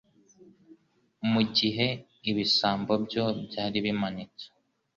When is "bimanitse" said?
3.85-4.45